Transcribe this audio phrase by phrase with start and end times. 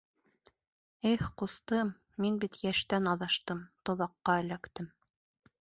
[1.09, 1.91] Их, ҡустым,
[2.25, 4.91] мин бит йәштән аҙаштым, тоҙаҡҡа эләктем.